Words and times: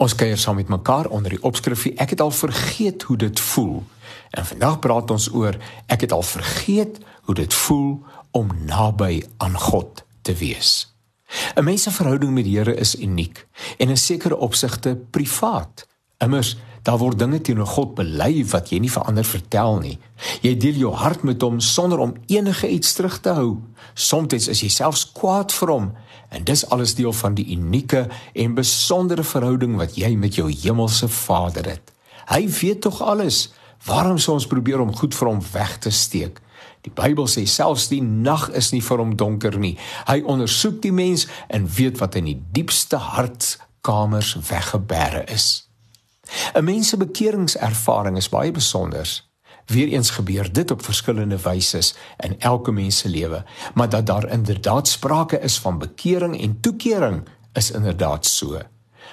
Ons 0.00 0.14
kuier 0.16 0.38
saam 0.40 0.56
met 0.56 0.68
mekaar 0.72 1.10
onder 1.12 1.34
die 1.34 1.42
opskrifie 1.44 1.92
Ek 2.00 2.14
het 2.14 2.22
al 2.24 2.30
vergeet 2.32 3.02
hoe 3.02 3.16
dit 3.20 3.40
voel. 3.40 3.82
En 4.32 4.46
vandag 4.46 4.78
praat 4.80 5.10
ons 5.12 5.26
oor 5.36 5.58
ek 5.92 6.06
het 6.06 6.12
al 6.16 6.24
vergeet 6.24 6.96
hoe 7.28 7.34
dit 7.36 7.54
voel 7.54 7.98
om 8.32 8.48
naby 8.64 9.20
aan 9.44 9.58
God 9.60 10.04
te 10.24 10.32
wees. 10.40 10.88
'n 11.54 11.64
Mens 11.64 11.82
se 11.82 11.90
verhouding 11.90 12.32
met 12.32 12.44
die 12.44 12.56
Here 12.56 12.74
is 12.74 12.96
uniek 12.96 13.46
en 13.78 13.88
in 13.88 13.96
sekere 13.96 14.36
opsigte 14.36 14.96
privaat. 15.10 15.86
Immers 16.18 16.56
daar 16.82 16.98
word 16.98 17.18
dinge 17.18 17.40
teenoor 17.40 17.66
God 17.66 17.94
bely 17.98 18.44
wat 18.50 18.70
jy 18.72 18.80
nie 18.80 18.92
vir 18.92 19.06
ander 19.08 19.26
vertel 19.26 19.78
nie. 19.82 19.98
Jy 20.44 20.54
deel 20.60 20.80
jou 20.84 20.92
hart 20.96 21.24
met 21.28 21.42
hom 21.42 21.60
sonder 21.60 22.00
om 22.00 22.14
enige 22.26 22.68
iets 22.68 22.94
terug 22.96 23.20
te 23.20 23.34
hou. 23.36 23.58
Somstyds 23.94 24.48
is 24.48 24.62
jy 24.64 24.70
selfs 24.72 25.04
kwaad 25.12 25.52
vir 25.52 25.74
hom 25.74 25.90
en 26.30 26.44
dis 26.46 26.62
alles 26.70 26.94
deel 26.94 27.12
van 27.12 27.34
die 27.34 27.46
unieke 27.56 28.04
en 28.34 28.54
besondere 28.54 29.24
verhouding 29.26 29.76
wat 29.80 29.96
jy 29.98 30.14
met 30.16 30.38
jou 30.38 30.46
hemelse 30.50 31.08
Vader 31.10 31.66
het. 31.72 31.92
Hy 32.30 32.46
weet 32.60 32.84
tog 32.86 33.00
alles. 33.02 33.48
Waarom 33.86 34.18
sou 34.18 34.36
ons 34.36 34.46
probeer 34.46 34.80
om 34.80 34.94
goed 34.96 35.16
vir 35.16 35.28
hom 35.28 35.40
weg 35.52 35.78
te 35.82 35.90
steek? 35.90 36.38
Die 36.86 36.92
Bybel 36.94 37.26
sê 37.28 37.44
selfs 37.48 37.88
die 37.90 38.02
nag 38.02 38.48
is 38.56 38.70
nie 38.72 38.82
vir 38.84 39.02
hom 39.02 39.16
donker 39.20 39.58
nie. 39.60 39.74
Hy 40.08 40.20
ondersoek 40.22 40.80
die 40.84 40.94
mens 40.94 41.26
en 41.48 41.68
weet 41.68 41.98
wat 42.00 42.16
in 42.20 42.30
die 42.30 42.38
diepste 42.54 43.00
hartskamers 43.10 44.36
weggebêre 44.48 45.26
is. 45.32 45.69
'n 46.54 46.64
Mens 46.64 46.88
se 46.88 46.96
bekeringservaring 46.96 48.16
is 48.16 48.28
baie 48.28 48.50
besonder. 48.50 49.28
Weereens 49.66 50.10
gebeur 50.10 50.52
dit 50.52 50.70
op 50.70 50.84
verskillende 50.84 51.38
wyse 51.42 51.94
in 52.16 52.40
elke 52.40 52.72
mens 52.72 52.98
se 52.98 53.08
lewe, 53.08 53.44
maar 53.74 53.88
dat 53.88 54.06
daar 54.06 54.28
inderdaad 54.28 54.88
sprake 54.88 55.38
is 55.40 55.58
van 55.58 55.78
bekering 55.78 56.40
en 56.40 56.60
toekering 56.60 57.28
is 57.52 57.70
inderdaad 57.70 58.26
so. 58.26 58.58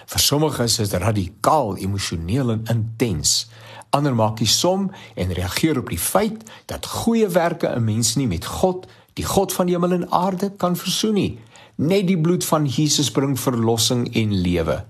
Vir 0.06 0.20
sommige 0.20 0.64
is 0.64 0.76
dit 0.76 0.94
radikaal 0.94 1.78
emosioneel 1.78 2.50
en 2.50 2.64
intens. 2.66 3.50
Ander 3.90 4.16
maak 4.16 4.38
die 4.38 4.48
som 4.48 4.92
en 5.16 5.34
reageer 5.34 5.78
op 5.78 5.90
die 5.90 6.00
feit 6.00 6.44
dat 6.66 6.86
goeie 6.86 7.28
werke 7.28 7.68
'n 7.68 7.84
mens 7.84 8.16
nie 8.16 8.28
met 8.28 8.46
God, 8.46 8.88
die 9.14 9.26
God 9.26 9.54
van 9.54 9.68
hemel 9.68 9.92
en 9.92 10.12
aarde 10.12 10.52
kan 10.58 10.76
versoen 10.76 11.14
nie. 11.14 11.40
Net 11.76 12.08
die 12.08 12.22
bloed 12.22 12.46
van 12.46 12.66
Jesus 12.66 13.12
bring 13.12 13.40
verlossing 13.40 14.16
en 14.16 14.34
lewe. 14.42 14.86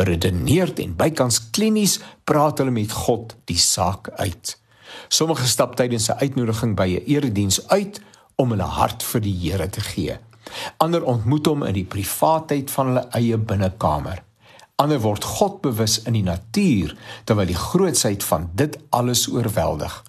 Beredeneerd 0.00 0.78
en 0.80 0.94
bykans 0.96 1.42
klinies 1.52 1.98
praat 2.24 2.62
hulle 2.62 2.72
met 2.72 2.92
God 3.02 3.34
die 3.50 3.58
saak 3.60 4.08
uit. 4.16 4.54
Sommige 5.12 5.46
stap 5.46 5.76
tydens 5.76 6.08
'n 6.08 6.20
uitnodiging 6.24 6.76
by 6.76 6.88
'n 6.88 7.04
erediens 7.06 7.68
uit 7.68 8.00
om 8.36 8.50
hulle 8.50 8.70
hart 8.78 9.02
vir 9.02 9.20
die 9.20 9.36
Here 9.42 9.68
te 9.68 9.80
gee. 9.80 10.16
Ander 10.76 11.04
ontmoet 11.04 11.46
hom 11.46 11.62
in 11.62 11.74
die 11.74 11.84
privaatheid 11.84 12.70
van 12.70 12.86
hulle 12.86 13.08
eie 13.10 13.38
binnekamer. 13.38 14.22
Ander 14.76 15.00
word 15.00 15.24
God 15.24 15.60
bewus 15.60 16.02
in 16.02 16.12
die 16.12 16.24
natuur 16.24 16.96
terwyl 17.24 17.46
die 17.46 17.62
grootsheid 17.68 18.24
van 18.24 18.50
dit 18.54 18.78
alles 18.90 19.28
oorweldig. 19.28 20.04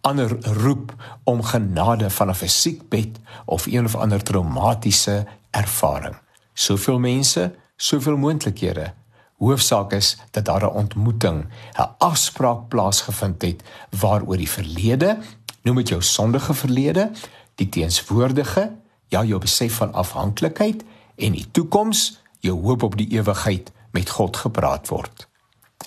Ander 0.00 0.34
roep 0.42 0.94
om 1.24 1.42
genade 1.42 2.10
van 2.10 2.28
'n 2.30 2.34
fisiekbed 2.34 3.18
of 3.44 3.66
een 3.66 3.84
of 3.84 3.94
ander 3.94 4.22
traumatiese 4.22 5.26
ervaring. 5.50 6.16
Soveel 6.54 6.98
mense, 6.98 7.54
soveel 7.76 8.16
moontlikhede. 8.16 8.92
Hoofsaak 9.38 9.92
is 9.92 10.16
dat 10.30 10.44
daar 10.44 10.62
'n 10.64 10.74
ontmoeting, 10.74 11.46
'n 11.78 11.94
afspraak 11.98 12.68
plaasgevind 12.68 13.42
het 13.42 13.62
waaroor 13.90 14.36
die 14.36 14.50
verlede, 14.50 15.18
noem 15.62 15.76
dit 15.76 15.88
jou 15.88 16.02
sondige 16.02 16.54
verlede, 16.54 17.10
die 17.54 17.68
teenswoordige, 17.68 18.72
ja 19.08 19.24
jou 19.24 19.40
besef 19.40 19.74
van 19.74 19.92
afhanklikheid 19.92 20.84
en 21.16 21.32
die 21.32 21.48
toekoms, 21.50 22.20
jou 22.38 22.62
hoop 22.62 22.82
op 22.82 22.96
die 22.96 23.08
ewigheid 23.08 23.72
met 23.90 24.10
God 24.10 24.36
gepraat 24.36 24.88
word. 24.88 25.28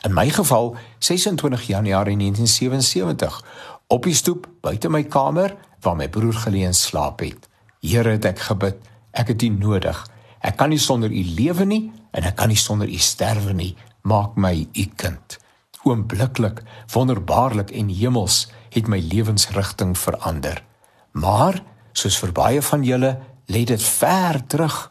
In 0.01 0.13
my 0.13 0.29
geval 0.29 0.75
26 0.99 1.67
Januarie 1.67 2.17
1977 2.17 3.43
op 3.87 4.03
die 4.03 4.15
stoep 4.15 4.47
buite 4.61 4.89
my 4.89 5.03
kamer 5.03 5.55
waar 5.81 5.95
my 5.95 6.09
broer 6.09 6.33
geleë 6.33 6.71
slaap 6.73 7.19
het. 7.19 7.49
Here 7.81 8.09
het 8.09 8.25
ek 8.25 8.39
gebid, 8.39 8.77
ek 9.11 9.27
het 9.27 9.41
U 9.41 9.49
nodig. 9.49 10.07
Ek 10.41 10.57
kan 10.57 10.69
nie 10.73 10.81
sonder 10.81 11.11
U 11.11 11.23
lewe 11.37 11.65
nie 11.65 11.91
en 12.11 12.27
ek 12.27 12.35
kan 12.41 12.51
nie 12.51 12.59
sonder 12.59 12.89
U 12.89 12.97
sterwe 12.97 13.53
nie. 13.53 13.75
Maak 14.01 14.37
my 14.37 14.53
U 14.65 14.85
kind. 14.95 15.37
Oombliklik, 15.85 16.61
wonderbaarlik 16.93 17.71
en 17.71 17.89
hemels 17.89 18.47
het 18.73 18.87
my 18.87 18.99
lewensrigting 19.01 19.95
verander. 19.97 20.63
Maar 21.11 21.61
soos 21.93 22.17
vir 22.21 22.31
baie 22.31 22.61
van 22.61 22.85
julle 22.85 23.15
lê 23.51 23.65
dit 23.67 23.83
ver 23.83 24.41
terug 24.47 24.89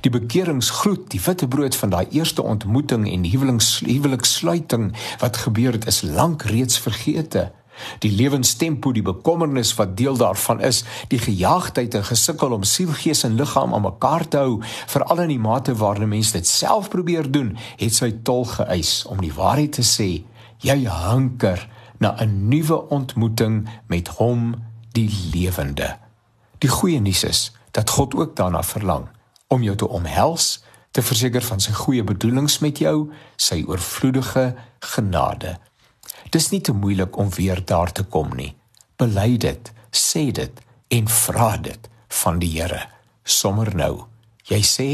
Die 0.00 0.10
bekeringsgroet, 0.10 1.06
die 1.12 1.20
witbrood 1.22 1.76
van 1.76 1.92
daai 1.94 2.06
eerste 2.10 2.42
ontmoeting 2.42 3.06
en 3.10 3.24
huwelikssluiting 3.24 4.90
wat 5.22 5.42
gebeur 5.44 5.72
het 5.72 5.86
is 5.86 6.02
lank 6.02 6.42
reeds 6.50 6.78
vergete. 6.78 7.52
Die 7.98 8.10
lewenstempo, 8.10 8.92
die 8.92 9.02
bekommernis 9.02 9.74
wat 9.78 9.96
deel 9.96 10.16
daarvan 10.16 10.60
is, 10.60 10.84
die 11.08 11.18
gejaagdheid 11.18 11.94
en 11.94 12.04
gesukkel 12.04 12.52
om 12.52 12.64
siel, 12.64 12.92
gees 12.92 13.24
en 13.24 13.36
liggaam 13.38 13.74
aan 13.74 13.86
mekaar 13.86 14.28
te 14.28 14.42
hou, 14.42 14.60
veral 14.86 15.24
in 15.26 15.34
die 15.34 15.42
mate 15.42 15.74
waarin 15.74 16.08
mense 16.08 16.32
dit 16.32 16.46
self 16.46 16.88
probeer 16.92 17.30
doen, 17.30 17.56
het 17.76 17.94
sy 17.94 18.12
tol 18.22 18.44
geëis 18.44 19.04
om 19.10 19.20
die 19.24 19.34
waarheid 19.34 19.78
te 19.78 19.86
sê. 19.86 20.10
Jy 20.64 20.84
hanker 20.84 21.68
na 21.98 22.16
'n 22.18 22.48
nuwe 22.48 22.88
ontmoeting 22.88 23.68
met 23.86 24.08
hom, 24.08 24.54
die 24.92 25.10
lewende. 25.32 25.96
Die 26.58 26.70
goeie 26.70 27.00
nuus 27.00 27.24
is 27.24 27.52
dat 27.70 27.90
God 27.90 28.14
ook 28.14 28.36
daarna 28.36 28.62
verlang 28.62 29.08
om 29.48 29.62
jou 29.62 29.76
te 29.76 29.88
omhels, 29.88 30.62
te 30.90 31.02
verseker 31.02 31.42
van 31.42 31.60
sy 31.60 31.72
goeie 31.72 32.04
bedoelings 32.04 32.58
met 32.58 32.78
jou, 32.78 33.10
sy 33.36 33.64
oorvloedige 33.66 34.54
genade. 34.94 35.58
Dis 36.30 36.50
nie 36.50 36.60
te 36.60 36.72
moeilik 36.72 37.16
om 37.16 37.30
weer 37.34 37.64
daar 37.64 37.92
te 37.92 38.04
kom 38.04 38.34
nie. 38.36 38.54
Bely 38.96 39.36
dit, 39.36 39.72
sê 39.92 40.28
dit 40.34 40.62
en 40.88 41.08
vra 41.08 41.56
dit 41.56 41.90
van 42.22 42.38
die 42.42 42.54
Here 42.60 42.86
sommer 43.28 43.74
nou. 43.76 44.06
Jy 44.48 44.60
sê, 44.64 44.88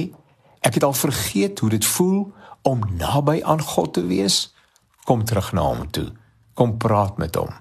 ek 0.64 0.78
het 0.78 0.86
al 0.86 0.96
vergeet 0.98 1.60
hoe 1.62 1.70
dit 1.76 1.86
voel 1.94 2.26
om 2.66 2.82
naby 2.98 3.40
aan 3.44 3.62
God 3.62 3.94
te 3.94 4.04
wees. 4.08 4.54
Kom 5.06 5.24
terug 5.24 5.52
na 5.54 5.66
hom 5.68 5.86
toe. 5.94 6.08
Kom 6.58 6.76
praat 6.80 7.18
met 7.20 7.36
hom. 7.38 7.52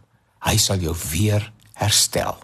Hy 0.43 0.55
sal 0.57 0.81
jou 0.81 0.95
weer 1.11 1.51
herstel. 1.79 2.39